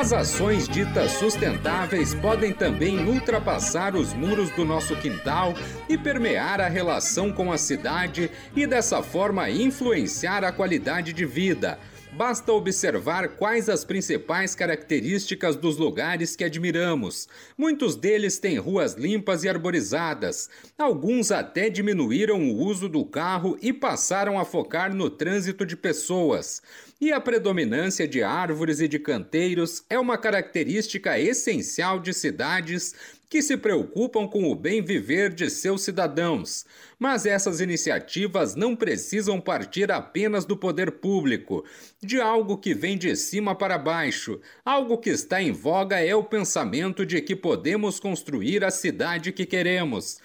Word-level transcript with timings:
As 0.00 0.14
ações 0.14 0.66
ditas 0.66 1.12
sustentáveis 1.12 2.14
podem 2.14 2.54
também 2.54 3.06
ultrapassar 3.06 3.94
os 3.94 4.14
muros 4.14 4.48
do 4.52 4.64
nosso 4.64 4.96
quintal 4.96 5.52
e 5.90 5.98
permear 5.98 6.58
a 6.58 6.68
relação 6.68 7.30
com 7.30 7.52
a 7.52 7.58
cidade 7.58 8.30
e 8.56 8.66
dessa 8.66 9.02
forma 9.02 9.50
influenciar 9.50 10.42
a 10.42 10.50
qualidade 10.50 11.12
de 11.12 11.26
vida 11.26 11.78
Basta 12.12 12.52
observar 12.52 13.36
quais 13.36 13.68
as 13.68 13.84
principais 13.84 14.52
características 14.54 15.54
dos 15.54 15.76
lugares 15.76 16.34
que 16.34 16.42
admiramos. 16.42 17.28
Muitos 17.56 17.94
deles 17.94 18.38
têm 18.40 18.58
ruas 18.58 18.94
limpas 18.94 19.44
e 19.44 19.48
arborizadas. 19.48 20.50
Alguns 20.76 21.30
até 21.30 21.70
diminuíram 21.70 22.42
o 22.50 22.56
uso 22.56 22.88
do 22.88 23.04
carro 23.04 23.56
e 23.62 23.72
passaram 23.72 24.40
a 24.40 24.44
focar 24.44 24.92
no 24.92 25.08
trânsito 25.08 25.64
de 25.64 25.76
pessoas. 25.76 26.60
E 27.00 27.12
a 27.12 27.20
predominância 27.20 28.06
de 28.08 28.22
árvores 28.22 28.80
e 28.80 28.88
de 28.88 28.98
canteiros 28.98 29.84
é 29.88 29.98
uma 29.98 30.18
característica 30.18 31.18
essencial 31.18 32.00
de 32.00 32.12
cidades 32.12 32.94
que 33.30 33.40
se 33.40 33.56
preocupam 33.56 34.26
com 34.26 34.50
o 34.50 34.56
bem 34.56 34.82
viver 34.82 35.32
de 35.32 35.48
seus 35.48 35.82
cidadãos. 35.82 36.66
Mas 36.98 37.24
essas 37.24 37.60
iniciativas 37.60 38.56
não 38.56 38.74
precisam 38.74 39.40
partir 39.40 39.92
apenas 39.92 40.44
do 40.44 40.56
poder 40.56 40.90
público, 40.90 41.64
de 42.02 42.20
algo 42.20 42.58
que 42.58 42.74
vem 42.74 42.98
de 42.98 43.14
cima 43.14 43.54
para 43.54 43.78
baixo. 43.78 44.40
Algo 44.64 44.98
que 44.98 45.10
está 45.10 45.40
em 45.40 45.52
voga 45.52 46.00
é 46.00 46.12
o 46.12 46.24
pensamento 46.24 47.06
de 47.06 47.22
que 47.22 47.36
podemos 47.36 48.00
construir 48.00 48.64
a 48.64 48.70
cidade 48.70 49.30
que 49.30 49.46
queremos. 49.46 50.18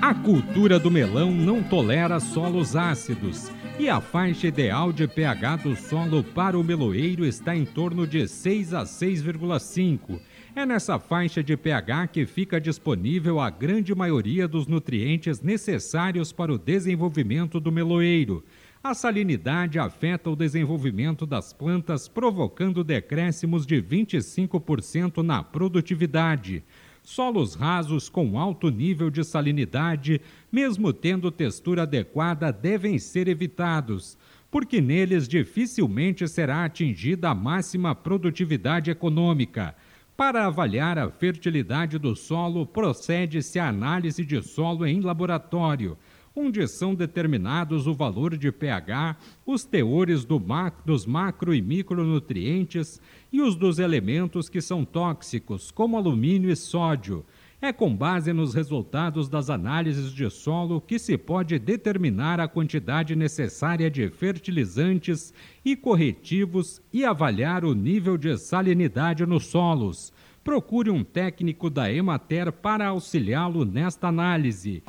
A 0.00 0.14
cultura 0.14 0.78
do 0.78 0.90
melão 0.90 1.30
não 1.30 1.62
tolera 1.62 2.18
solos 2.18 2.74
ácidos 2.74 3.50
e 3.78 3.88
a 3.88 4.00
faixa 4.00 4.46
ideal 4.46 4.92
de 4.92 5.08
pH 5.08 5.56
do 5.56 5.74
solo 5.74 6.22
para 6.22 6.58
o 6.58 6.62
meloeiro 6.62 7.24
está 7.24 7.56
em 7.56 7.64
torno 7.64 8.06
de 8.06 8.28
6 8.28 8.72
a 8.72 8.84
6,5. 8.84 10.20
É 10.54 10.64
nessa 10.64 10.98
faixa 10.98 11.42
de 11.42 11.56
pH 11.56 12.06
que 12.08 12.24
fica 12.24 12.60
disponível 12.60 13.40
a 13.40 13.50
grande 13.50 13.92
maioria 13.92 14.46
dos 14.46 14.68
nutrientes 14.68 15.40
necessários 15.40 16.32
para 16.32 16.52
o 16.52 16.58
desenvolvimento 16.58 17.58
do 17.58 17.72
meloeiro. 17.72 18.44
A 18.82 18.94
salinidade 18.94 19.78
afeta 19.78 20.30
o 20.30 20.36
desenvolvimento 20.36 21.26
das 21.26 21.52
plantas, 21.52 22.06
provocando 22.06 22.84
decréscimos 22.84 23.66
de 23.66 23.82
25% 23.82 25.22
na 25.22 25.42
produtividade. 25.42 26.62
Solos 27.04 27.54
rasos 27.54 28.08
com 28.08 28.38
alto 28.38 28.70
nível 28.70 29.10
de 29.10 29.22
salinidade, 29.22 30.22
mesmo 30.50 30.90
tendo 30.90 31.30
textura 31.30 31.82
adequada, 31.82 32.50
devem 32.50 32.98
ser 32.98 33.28
evitados, 33.28 34.16
porque 34.50 34.80
neles 34.80 35.28
dificilmente 35.28 36.26
será 36.26 36.64
atingida 36.64 37.28
a 37.28 37.34
máxima 37.34 37.94
produtividade 37.94 38.90
econômica. 38.90 39.76
Para 40.16 40.46
avaliar 40.46 40.98
a 40.98 41.10
fertilidade 41.10 41.98
do 41.98 42.16
solo, 42.16 42.64
procede-se 42.64 43.58
a 43.58 43.68
análise 43.68 44.24
de 44.24 44.40
solo 44.40 44.86
em 44.86 45.02
laboratório 45.02 45.98
onde 46.36 46.66
são 46.66 46.94
determinados 46.94 47.86
o 47.86 47.94
valor 47.94 48.36
de 48.36 48.50
pH, 48.50 49.16
os 49.46 49.64
teores 49.64 50.24
do 50.24 50.42
dos 50.84 51.06
macro 51.06 51.54
e 51.54 51.62
micronutrientes 51.62 53.00
e 53.32 53.40
os 53.40 53.54
dos 53.54 53.78
elementos 53.78 54.48
que 54.48 54.60
são 54.60 54.84
tóxicos, 54.84 55.70
como 55.70 55.96
alumínio 55.96 56.50
e 56.50 56.56
sódio. 56.56 57.24
É 57.60 57.72
com 57.72 57.96
base 57.96 58.30
nos 58.32 58.52
resultados 58.52 59.26
das 59.26 59.48
análises 59.48 60.12
de 60.12 60.28
solo 60.28 60.82
que 60.82 60.98
se 60.98 61.16
pode 61.16 61.58
determinar 61.58 62.38
a 62.38 62.46
quantidade 62.46 63.16
necessária 63.16 63.90
de 63.90 64.10
fertilizantes 64.10 65.32
e 65.64 65.74
corretivos 65.74 66.82
e 66.92 67.06
avaliar 67.06 67.64
o 67.64 67.74
nível 67.74 68.18
de 68.18 68.36
salinidade 68.36 69.24
nos 69.24 69.46
solos. 69.46 70.12
Procure 70.42 70.90
um 70.90 71.02
técnico 71.02 71.70
da 71.70 71.90
Emater 71.90 72.52
para 72.52 72.88
auxiliá-lo 72.88 73.64
nesta 73.64 74.08
análise. 74.08 74.82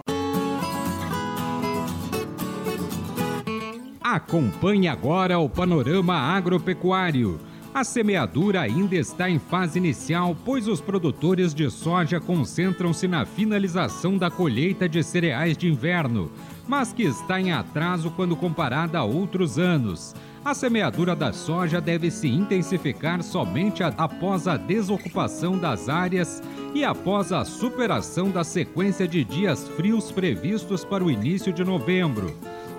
Acompanhe 4.07 4.87
agora 4.87 5.39
o 5.39 5.49
panorama 5.49 6.13
agropecuário. 6.13 7.39
A 7.73 7.83
semeadura 7.83 8.61
ainda 8.61 8.95
está 8.95 9.27
em 9.27 9.39
fase 9.39 9.79
inicial, 9.79 10.37
pois 10.45 10.67
os 10.67 10.79
produtores 10.79 11.55
de 11.55 11.71
soja 11.71 12.19
concentram-se 12.19 13.07
na 13.07 13.25
finalização 13.25 14.15
da 14.15 14.29
colheita 14.29 14.87
de 14.87 15.01
cereais 15.01 15.57
de 15.57 15.67
inverno, 15.67 16.31
mas 16.67 16.93
que 16.93 17.01
está 17.01 17.41
em 17.41 17.51
atraso 17.51 18.11
quando 18.11 18.35
comparada 18.35 18.99
a 18.99 19.03
outros 19.03 19.57
anos. 19.57 20.13
A 20.45 20.53
semeadura 20.53 21.15
da 21.15 21.33
soja 21.33 21.81
deve 21.81 22.11
se 22.11 22.27
intensificar 22.27 23.23
somente 23.23 23.81
após 23.81 24.47
a 24.47 24.55
desocupação 24.55 25.57
das 25.57 25.89
áreas 25.89 26.43
e 26.75 26.85
após 26.85 27.31
a 27.31 27.43
superação 27.43 28.29
da 28.29 28.43
sequência 28.43 29.07
de 29.07 29.23
dias 29.23 29.67
frios 29.69 30.11
previstos 30.11 30.85
para 30.85 31.03
o 31.03 31.09
início 31.09 31.51
de 31.51 31.63
novembro. 31.63 32.31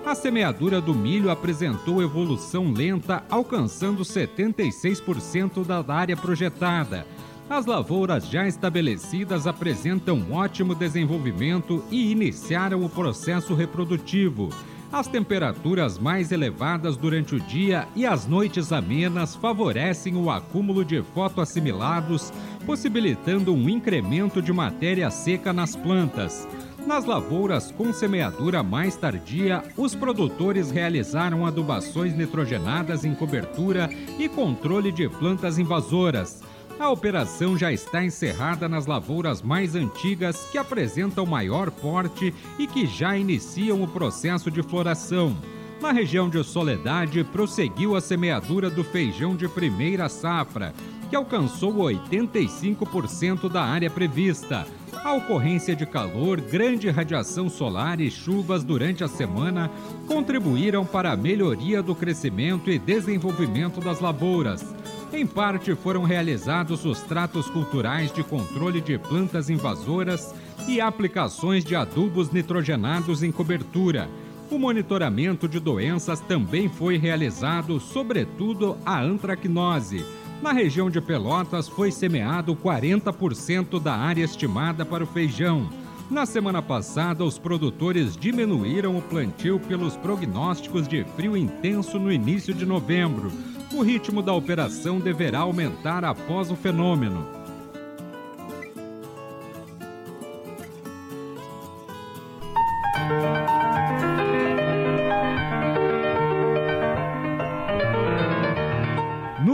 A 0.07 0.15
semeadura 0.15 0.81
do 0.81 0.95
milho 0.95 1.33
apresentou 1.33 2.01
evolução 2.01 2.73
lenta, 2.73 3.25
alcançando 3.29 4.05
76% 4.05 5.65
da 5.67 5.85
área 5.93 6.17
projetada. 6.17 7.05
As 7.51 7.67
lavouras 7.67 8.29
já 8.29 8.47
estabelecidas 8.47 9.49
apresentam 9.49 10.25
ótimo 10.31 10.77
desenvolvimento 10.77 11.83
e 11.91 12.13
iniciaram 12.13 12.85
o 12.85 12.89
processo 12.89 13.53
reprodutivo. 13.53 14.51
As 14.93 15.09
temperaturas 15.09 15.99
mais 15.99 16.31
elevadas 16.31 16.97
durante 16.97 17.35
o 17.35 17.41
dia 17.41 17.89
e 17.97 18.07
as 18.07 18.29
noites 18.29 18.71
amenas 18.71 19.35
favorecem 19.35 20.15
o 20.15 20.31
acúmulo 20.31 20.85
de 20.85 21.03
fotoassimilados, 21.03 22.33
possibilitando 22.65 23.53
um 23.53 23.69
incremento 23.69 24.41
de 24.41 24.53
matéria 24.53 25.11
seca 25.11 25.53
nas 25.53 25.75
plantas. 25.75 26.47
Nas 26.87 27.05
lavouras 27.05 27.73
com 27.73 27.93
semeadura 27.93 28.63
mais 28.63 28.95
tardia, 28.95 29.61
os 29.77 29.93
produtores 29.93 30.71
realizaram 30.71 31.45
adubações 31.45 32.15
nitrogenadas 32.15 33.05
em 33.05 33.13
cobertura 33.13 33.91
e 34.21 34.29
controle 34.29 34.93
de 34.93 35.09
plantas 35.09 35.59
invasoras. 35.59 36.45
A 36.79 36.89
operação 36.89 37.59
já 37.59 37.73
está 37.73 38.05
encerrada 38.05 38.69
nas 38.69 38.87
lavouras 38.87 39.43
mais 39.43 39.75
antigas, 39.75 40.47
que 40.53 40.59
apresentam 40.59 41.27
maior 41.27 41.73
porte 41.73 42.33
e 42.57 42.69
que 42.69 42.87
já 42.87 43.19
iniciam 43.19 43.83
o 43.83 43.89
processo 43.89 44.49
de 44.49 44.63
floração. 44.63 45.37
Na 45.81 45.91
região 45.91 46.29
de 46.29 46.43
Soledade, 46.45 47.25
prosseguiu 47.25 47.97
a 47.97 48.01
semeadura 48.01 48.71
do 48.71 48.85
feijão 48.85 49.35
de 49.35 49.49
primeira 49.49 50.09
safra, 50.09 50.73
que 51.09 51.17
alcançou 51.17 51.75
85% 51.75 53.49
da 53.51 53.63
área 53.63 53.91
prevista. 53.91 54.67
A 55.05 55.15
ocorrência 55.15 55.77
de 55.77 55.87
calor, 55.87 56.41
grande 56.41 56.91
radiação 56.91 57.49
solar 57.49 58.01
e 58.01 58.11
chuvas 58.11 58.65
durante 58.65 59.05
a 59.05 59.09
semana 59.09 59.71
contribuíram 60.07 60.85
para 60.85 61.13
a 61.13 61.17
melhoria 61.17 61.81
do 61.81 61.95
crescimento 61.95 62.71
e 62.71 62.79
desenvolvimento 62.79 63.81
das 63.81 64.01
lavouras. 64.01 64.75
Em 65.13 65.25
parte 65.25 65.75
foram 65.77 66.03
realizados 66.03 66.85
os 66.85 67.01
tratos 67.03 67.49
culturais 67.49 68.13
de 68.13 68.25
controle 68.25 68.81
de 68.81 68.99
plantas 68.99 69.49
invasoras 69.49 70.35
e 70.67 70.81
aplicações 70.81 71.65
de 71.65 71.77
adubos 71.77 72.31
nitrogenados 72.33 73.23
em 73.23 73.31
cobertura. 73.31 74.11
O 74.51 74.59
monitoramento 74.59 75.49
de 75.49 75.61
doenças 75.61 76.19
também 76.21 76.69
foi 76.69 76.97
realizado, 76.99 77.79
sobretudo 77.79 78.77
a 78.85 79.01
antracnose 79.01 80.05
na 80.43 80.53
região 80.53 80.91
de 80.91 81.01
Pelotas 81.01 81.69
foi 81.69 81.91
semeado 81.91 82.55
40% 82.55 83.81
da 83.81 83.95
área 83.95 84.25
estimada 84.25 84.85
para 84.85 85.05
o 85.05 85.07
feijão. 85.07 85.69
Na 86.11 86.25
semana 86.25 86.63
passada, 86.63 87.25
os 87.25 87.39
produtores 87.39 88.17
diminuíram 88.17 88.97
o 88.97 89.03
plantio 89.03 89.59
pelos 89.59 89.97
prognósticos 89.97 90.87
de 90.87 91.05
frio 91.17 91.37
intenso 91.37 91.99
no 91.99 92.13
início 92.13 92.55
de 92.55 92.65
novembro. 92.65 93.33
O 93.75 93.83
ritmo 93.83 94.23
da 94.23 94.33
operação 94.33 95.01
deverá 95.01 95.41
aumentar 95.41 96.05
após 96.05 96.51
o 96.51 96.57
fenômeno. 96.57 97.36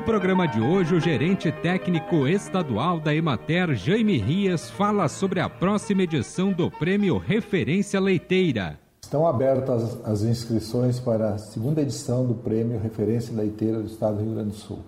No 0.03 0.07
programa 0.07 0.49
de 0.49 0.61
hoje, 0.61 0.97
o 0.97 1.01
gerente 1.01 1.53
técnico 1.63 2.27
estadual 2.27 2.99
da 2.99 3.15
Emater, 3.15 3.73
Jaime 3.77 4.19
Rias, 4.19 4.69
fala 4.69 5.09
sobre 5.09 5.39
a 5.39 5.49
próxima 5.49 6.03
edição 6.03 6.53
do 6.53 6.69
Prêmio 6.69 7.19
Referência 7.19 8.01
Leiteira. 8.01 8.81
Estão 9.01 9.25
abertas 9.25 9.97
as 10.05 10.23
inscrições 10.23 10.99
para 10.99 11.35
a 11.35 11.39
segunda 11.39 11.83
edição 11.83 12.27
do 12.27 12.35
Prêmio 12.35 12.81
Referência 12.81 13.33
Leiteira 13.33 13.79
do 13.79 13.87
Estado 13.87 14.17
do 14.17 14.25
Rio 14.25 14.35
Grande 14.35 14.49
do 14.49 14.57
Sul. 14.57 14.81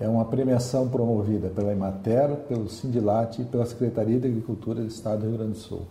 É 0.00 0.08
uma 0.08 0.24
premiação 0.24 0.88
promovida 0.88 1.50
pela 1.50 1.70
Emater, 1.70 2.34
pelo 2.48 2.70
Sindilat 2.70 3.38
e 3.38 3.44
pela 3.44 3.66
Secretaria 3.66 4.18
de 4.18 4.28
Agricultura 4.28 4.80
do 4.80 4.88
Estado 4.88 5.20
do 5.20 5.28
Rio 5.28 5.36
Grande 5.36 5.52
do 5.52 5.58
Sul. 5.58 5.82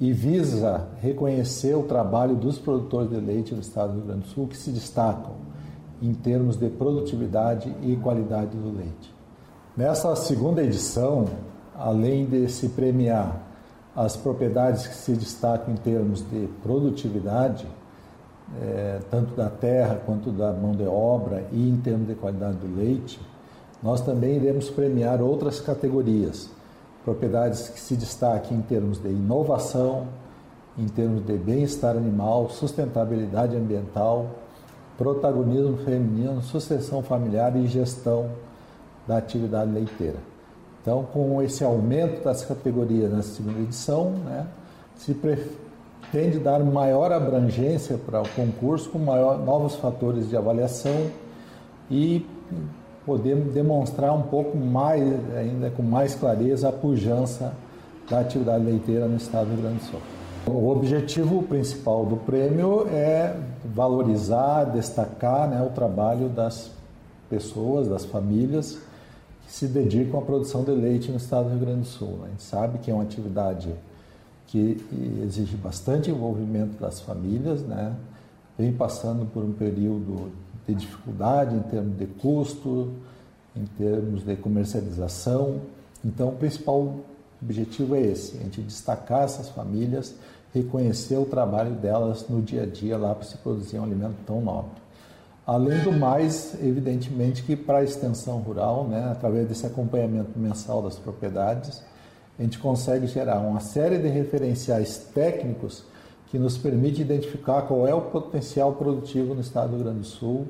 E 0.00 0.12
visa 0.12 0.88
reconhecer 1.00 1.76
o 1.76 1.84
trabalho 1.84 2.34
dos 2.34 2.58
produtores 2.58 3.08
de 3.08 3.18
leite 3.18 3.54
do 3.54 3.60
Estado 3.60 3.92
do 3.92 3.98
Rio 3.98 4.06
Grande 4.08 4.22
do 4.22 4.28
Sul 4.30 4.48
que 4.48 4.56
se 4.56 4.72
destacam 4.72 5.52
em 6.02 6.12
termos 6.12 6.56
de 6.56 6.68
produtividade 6.68 7.72
e 7.80 7.94
qualidade 7.96 8.56
do 8.56 8.76
leite. 8.76 9.14
Nessa 9.76 10.14
segunda 10.16 10.60
edição, 10.62 11.26
além 11.78 12.26
de 12.26 12.48
se 12.48 12.68
premiar 12.70 13.40
as 13.94 14.16
propriedades 14.16 14.86
que 14.86 14.94
se 14.94 15.12
destacam 15.12 15.72
em 15.72 15.76
termos 15.76 16.28
de 16.28 16.48
produtividade, 16.60 17.66
é, 18.60 18.98
tanto 19.10 19.34
da 19.34 19.48
terra 19.48 20.00
quanto 20.04 20.30
da 20.32 20.52
mão 20.52 20.72
de 20.72 20.84
obra 20.84 21.46
e 21.52 21.68
em 21.70 21.76
termos 21.76 22.08
de 22.08 22.14
qualidade 22.16 22.56
do 22.56 22.76
leite, 22.76 23.20
nós 23.80 24.00
também 24.00 24.36
iremos 24.36 24.68
premiar 24.68 25.22
outras 25.22 25.60
categorias, 25.60 26.50
propriedades 27.04 27.68
que 27.68 27.80
se 27.80 27.96
destaquem 27.96 28.58
em 28.58 28.62
termos 28.62 28.98
de 28.98 29.08
inovação, 29.08 30.08
em 30.76 30.86
termos 30.86 31.24
de 31.24 31.36
bem-estar 31.36 31.96
animal, 31.96 32.50
sustentabilidade 32.50 33.56
ambiental, 33.56 34.41
protagonismo 34.96 35.78
feminino, 35.78 36.42
sucessão 36.42 37.02
familiar 37.02 37.56
e 37.56 37.66
gestão 37.66 38.30
da 39.06 39.16
atividade 39.16 39.70
leiteira. 39.70 40.18
Então, 40.80 41.04
com 41.12 41.40
esse 41.42 41.62
aumento 41.62 42.24
das 42.24 42.44
categorias 42.44 43.10
na 43.12 43.22
segunda 43.22 43.60
edição, 43.60 44.10
né, 44.24 44.46
se 44.96 45.14
pretende 45.14 46.38
dar 46.38 46.58
maior 46.60 47.12
abrangência 47.12 47.96
para 47.96 48.20
o 48.20 48.28
concurso, 48.30 48.90
com 48.90 48.98
maior, 48.98 49.38
novos 49.38 49.76
fatores 49.76 50.28
de 50.28 50.36
avaliação 50.36 51.08
e 51.90 52.26
poder 53.06 53.36
demonstrar 53.36 54.12
um 54.12 54.22
pouco 54.22 54.56
mais, 54.56 55.02
ainda 55.36 55.70
com 55.70 55.82
mais 55.82 56.14
clareza, 56.14 56.68
a 56.68 56.72
pujança 56.72 57.52
da 58.08 58.20
atividade 58.20 58.64
leiteira 58.64 59.06
no 59.06 59.16
estado 59.16 59.46
do 59.46 59.54
Rio 59.54 59.62
Grande 59.62 59.78
do 59.78 59.84
Sul. 59.84 60.00
O 60.46 60.68
objetivo 60.70 61.42
principal 61.44 62.04
do 62.04 62.16
prêmio 62.16 62.88
é 62.88 63.36
valorizar, 63.64 64.64
destacar 64.64 65.48
né, 65.48 65.62
o 65.62 65.70
trabalho 65.70 66.28
das 66.28 66.70
pessoas, 67.30 67.88
das 67.88 68.04
famílias 68.04 68.78
que 69.46 69.52
se 69.52 69.68
dedicam 69.68 70.18
à 70.18 70.22
produção 70.22 70.64
de 70.64 70.72
leite 70.72 71.10
no 71.10 71.16
estado 71.16 71.44
do 71.44 71.50
Rio 71.50 71.60
Grande 71.60 71.80
do 71.80 71.86
Sul. 71.86 72.20
A 72.24 72.28
gente 72.28 72.42
sabe 72.42 72.78
que 72.78 72.90
é 72.90 72.94
uma 72.94 73.04
atividade 73.04 73.72
que 74.48 74.84
exige 75.24 75.56
bastante 75.56 76.10
envolvimento 76.10 76.78
das 76.78 77.00
famílias, 77.00 77.62
né? 77.62 77.94
vem 78.58 78.72
passando 78.72 79.24
por 79.26 79.42
um 79.44 79.52
período 79.52 80.30
de 80.66 80.74
dificuldade 80.74 81.54
em 81.54 81.60
termos 81.60 81.96
de 81.96 82.06
custo, 82.06 82.92
em 83.56 83.64
termos 83.78 84.24
de 84.24 84.36
comercialização. 84.36 85.60
Então, 86.04 86.30
o 86.30 86.32
principal 86.32 86.96
objetivo 87.42 87.94
é 87.94 88.00
esse: 88.00 88.36
a 88.38 88.40
gente 88.40 88.60
destacar 88.62 89.22
essas 89.22 89.48
famílias 89.48 90.14
reconhecer 90.54 91.16
o 91.16 91.24
trabalho 91.24 91.72
delas 91.72 92.28
no 92.28 92.42
dia 92.42 92.64
a 92.64 92.66
dia 92.66 92.96
lá 92.96 93.14
para 93.14 93.24
se 93.24 93.36
produzir 93.38 93.78
um 93.78 93.84
alimento 93.84 94.16
tão 94.26 94.40
nobre. 94.40 94.82
Além 95.46 95.82
do 95.82 95.90
mais, 95.90 96.54
evidentemente 96.62 97.42
que 97.42 97.56
para 97.56 97.78
a 97.78 97.84
extensão 97.84 98.38
rural, 98.38 98.86
né, 98.86 99.08
através 99.10 99.48
desse 99.48 99.66
acompanhamento 99.66 100.38
mensal 100.38 100.82
das 100.82 100.98
propriedades, 100.98 101.82
a 102.38 102.42
gente 102.42 102.58
consegue 102.58 103.06
gerar 103.06 103.40
uma 103.40 103.60
série 103.60 103.98
de 103.98 104.08
referenciais 104.08 104.98
técnicos 105.12 105.84
que 106.28 106.38
nos 106.38 106.56
permite 106.56 107.02
identificar 107.02 107.62
qual 107.62 107.86
é 107.86 107.94
o 107.94 108.02
potencial 108.02 108.74
produtivo 108.74 109.34
no 109.34 109.40
estado 109.40 109.70
do 109.70 109.76
Rio 109.76 109.84
Grande 109.84 110.00
do 110.00 110.06
Sul 110.06 110.46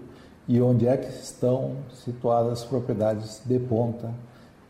e 0.46 0.60
onde 0.60 0.86
é 0.86 0.96
que 0.96 1.08
estão 1.08 1.76
situadas 2.04 2.60
as 2.60 2.64
propriedades 2.64 3.40
de 3.44 3.58
ponta 3.58 4.10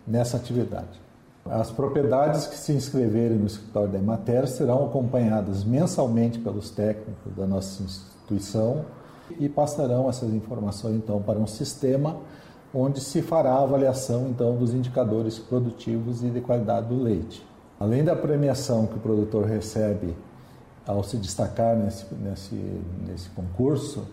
nessa 0.07 0.37
atividade. 0.37 1.01
As 1.45 1.71
propriedades 1.71 2.47
que 2.47 2.57
se 2.57 2.73
inscreverem 2.73 3.37
no 3.37 3.47
escritório 3.47 3.91
da 3.91 3.99
Emater 3.99 4.47
serão 4.47 4.85
acompanhadas 4.87 5.65
mensalmente 5.65 6.39
pelos 6.39 6.71
técnicos 6.71 7.35
da 7.37 7.47
nossa 7.47 7.83
instituição 7.83 8.85
e 9.41 9.49
passarão 9.49 10.09
essas 10.09 10.33
informações 10.33 10.97
então 10.97 11.21
para 11.21 11.39
um 11.39 11.47
sistema 11.47 12.17
onde 12.73 13.01
se 13.01 13.21
fará 13.21 13.55
a 13.55 13.63
avaliação 13.63 14.29
então 14.29 14.57
dos 14.57 14.73
indicadores 14.73 15.39
produtivos 15.39 16.23
e 16.23 16.31
de 16.31 16.41
qualidade 16.41 16.87
do 16.87 17.03
leite. 17.03 17.45
Além 17.79 18.05
da 18.05 18.15
premiação 18.15 18.87
que 18.87 18.97
o 18.97 19.01
produtor 19.01 19.45
recebe 19.45 20.17
ao 20.87 21.03
se 21.03 21.17
destacar 21.17 21.77
nesse, 21.77 22.07
nesse, 22.15 22.55
nesse 23.07 23.29
concurso, 23.31 24.07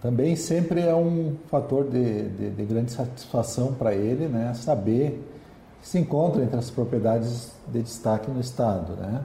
também 0.00 0.34
sempre 0.36 0.80
é 0.80 0.94
um 0.94 1.36
fator 1.48 1.84
de, 1.84 2.28
de, 2.30 2.50
de 2.50 2.64
grande 2.64 2.92
satisfação 2.92 3.74
para 3.74 3.94
ele 3.94 4.28
né, 4.28 4.54
saber 4.54 5.22
se 5.82 5.98
encontra 5.98 6.42
entre 6.42 6.58
as 6.58 6.70
propriedades 6.70 7.52
de 7.68 7.82
destaque 7.82 8.30
no 8.30 8.40
Estado. 8.40 8.92
Né? 8.94 9.22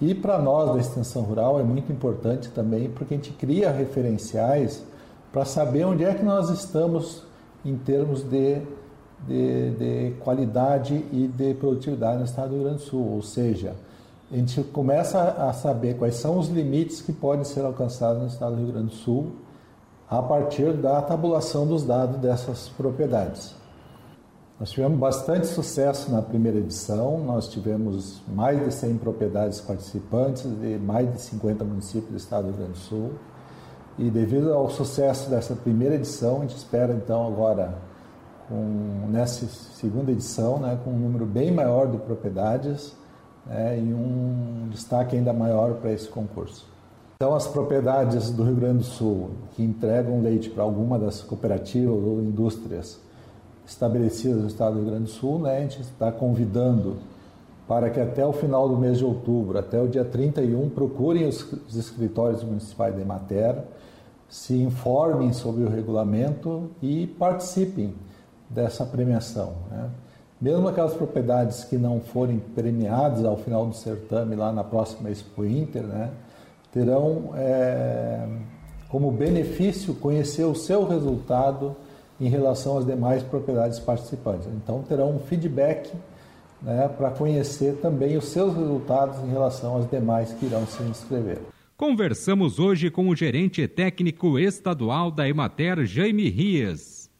E 0.00 0.14
para 0.14 0.38
nós 0.38 0.72
da 0.72 0.78
extensão 0.78 1.22
rural 1.22 1.60
é 1.60 1.62
muito 1.62 1.92
importante 1.92 2.48
também 2.50 2.90
porque 2.90 3.14
a 3.14 3.16
gente 3.16 3.32
cria 3.32 3.70
referenciais 3.70 4.82
para 5.32 5.44
saber 5.44 5.84
onde 5.84 6.04
é 6.04 6.12
que 6.14 6.24
nós 6.24 6.50
estamos 6.50 7.22
em 7.64 7.76
termos 7.76 8.22
de, 8.22 8.60
de, 9.26 9.70
de, 9.70 10.14
qualidade 10.20 10.94
e 11.12 11.26
de 11.26 11.54
produtividade 11.54 12.18
no 12.18 12.24
estado 12.24 12.50
do 12.50 12.54
Rio 12.56 12.64
Grande 12.64 12.78
do 12.78 12.84
Sul. 12.84 13.12
Ou 13.14 13.22
seja, 13.22 13.74
a 14.30 14.36
gente 14.36 14.62
começa 14.64 15.20
a 15.20 15.52
saber 15.52 15.96
quais 15.96 16.16
são 16.16 16.38
os 16.38 16.48
limites 16.48 17.00
que 17.00 17.12
podem 17.12 17.44
ser 17.44 17.64
alcançados 17.64 18.20
no 18.20 18.28
estado 18.28 18.56
do 18.56 18.62
Rio 18.62 18.72
Grande 18.72 18.88
do 18.88 18.94
Sul 18.94 19.32
a 20.10 20.20
partir 20.20 20.74
da 20.74 21.00
tabulação 21.00 21.66
dos 21.66 21.84
dados 21.84 22.18
dessas 22.18 22.68
propriedades. 22.68 23.61
Nós 24.62 24.70
tivemos 24.70 24.96
bastante 24.96 25.48
sucesso 25.48 26.08
na 26.12 26.22
primeira 26.22 26.56
edição, 26.58 27.18
nós 27.18 27.48
tivemos 27.48 28.22
mais 28.28 28.64
de 28.64 28.72
100 28.72 28.98
propriedades 28.98 29.60
participantes 29.60 30.44
de 30.44 30.78
mais 30.78 31.12
de 31.12 31.20
50 31.20 31.64
municípios 31.64 32.10
do 32.10 32.16
estado 32.16 32.44
do 32.44 32.50
Rio 32.50 32.58
Grande 32.58 32.72
do 32.74 32.78
Sul. 32.78 33.10
E 33.98 34.08
devido 34.08 34.52
ao 34.52 34.70
sucesso 34.70 35.28
dessa 35.28 35.56
primeira 35.56 35.96
edição, 35.96 36.36
a 36.36 36.40
gente 36.42 36.56
espera 36.56 36.92
então 36.92 37.26
agora, 37.26 37.74
com, 38.48 39.08
nessa 39.10 39.46
segunda 39.46 40.12
edição, 40.12 40.60
né, 40.60 40.78
com 40.84 40.90
um 40.92 40.96
número 40.96 41.26
bem 41.26 41.50
maior 41.50 41.88
de 41.88 41.96
propriedades 41.96 42.94
né, 43.44 43.76
e 43.80 43.92
um 43.92 44.68
destaque 44.70 45.16
ainda 45.16 45.32
maior 45.32 45.74
para 45.74 45.90
esse 45.90 46.06
concurso. 46.06 46.68
Então, 47.16 47.34
as 47.34 47.48
propriedades 47.48 48.30
do 48.30 48.44
Rio 48.44 48.54
Grande 48.54 48.78
do 48.78 48.84
Sul 48.84 49.30
que 49.56 49.64
entregam 49.64 50.22
leite 50.22 50.48
para 50.48 50.62
alguma 50.62 51.00
das 51.00 51.20
cooperativas 51.20 51.96
ou 51.96 52.20
indústrias 52.20 53.00
estabelecidas 53.72 54.42
no 54.42 54.48
estado 54.48 54.74
do 54.74 54.80
Rio 54.80 54.90
Grande 54.90 55.04
do 55.04 55.10
Sul, 55.10 55.38
né, 55.38 55.58
a 55.58 55.60
gente 55.60 55.80
está 55.80 56.12
convidando 56.12 56.96
para 57.66 57.90
que 57.90 58.00
até 58.00 58.24
o 58.26 58.32
final 58.32 58.68
do 58.68 58.76
mês 58.76 58.98
de 58.98 59.04
outubro, 59.04 59.58
até 59.58 59.80
o 59.80 59.88
dia 59.88 60.04
31, 60.04 60.68
procurem 60.70 61.26
os, 61.26 61.42
os 61.68 61.76
escritórios 61.76 62.42
municipais 62.42 62.94
da 62.94 63.00
Emater, 63.00 63.56
se 64.28 64.54
informem 64.54 65.32
sobre 65.32 65.62
o 65.62 65.68
regulamento 65.68 66.70
e 66.82 67.06
participem 67.06 67.94
dessa 68.48 68.84
premiação. 68.84 69.54
Né? 69.70 69.90
Mesmo 70.40 70.68
aquelas 70.68 70.94
propriedades 70.94 71.64
que 71.64 71.76
não 71.76 72.00
forem 72.00 72.38
premiadas 72.38 73.24
ao 73.24 73.36
final 73.36 73.66
do 73.66 73.74
certame, 73.74 74.34
lá 74.34 74.52
na 74.52 74.64
próxima 74.64 75.10
Expo 75.10 75.44
Inter, 75.44 75.82
né, 75.82 76.10
terão 76.72 77.30
é, 77.36 78.26
como 78.88 79.10
benefício 79.10 79.94
conhecer 79.94 80.44
o 80.44 80.54
seu 80.54 80.86
resultado 80.86 81.76
em 82.22 82.28
relação 82.28 82.78
às 82.78 82.86
demais 82.86 83.22
propriedades 83.22 83.80
participantes. 83.80 84.46
Então, 84.46 84.82
terão 84.82 85.16
um 85.16 85.18
feedback 85.18 85.92
né, 86.62 86.88
para 86.96 87.10
conhecer 87.10 87.74
também 87.82 88.16
os 88.16 88.26
seus 88.26 88.54
resultados 88.54 89.18
em 89.24 89.30
relação 89.30 89.76
às 89.76 89.90
demais 89.90 90.32
que 90.32 90.46
irão 90.46 90.64
se 90.64 90.82
inscrever. 90.84 91.38
Conversamos 91.76 92.60
hoje 92.60 92.90
com 92.90 93.08
o 93.08 93.16
gerente 93.16 93.66
técnico 93.66 94.38
estadual 94.38 95.10
da 95.10 95.28
Emater, 95.28 95.84
Jaime 95.84 96.28
Rias. 96.28 97.10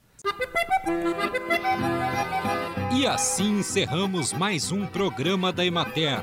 E 2.97 3.04
assim 3.04 3.59
encerramos 3.59 4.32
mais 4.32 4.71
um 4.71 4.87
programa 4.87 5.52
da 5.52 5.66
Emater. 5.66 6.23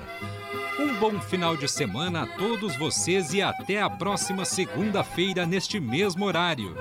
Um 0.79 0.97
bom 0.97 1.19
final 1.19 1.57
de 1.57 1.67
semana 1.67 2.23
a 2.23 2.27
todos 2.27 2.77
vocês 2.77 3.33
e 3.33 3.41
até 3.41 3.81
a 3.81 3.89
próxima 3.89 4.45
segunda-feira 4.45 5.45
neste 5.45 5.77
mesmo 5.77 6.23
horário. 6.23 6.73